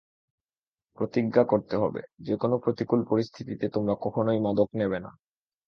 প্রতিজ্ঞা 0.97 1.43
করতে 1.43 1.75
হবে, 1.77 2.01
যেকোনো 2.19 2.55
প্রতিকূল 2.57 2.99
পরিস্থিতিতে 3.03 3.65
তোমরা 3.69 3.93
কখনোই 4.01 4.39
মাদক 4.39 4.69
নেবে 4.73 4.99
না। 4.99 5.11